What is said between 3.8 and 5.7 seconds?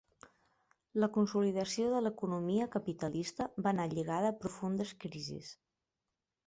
lligada a profundes crisis.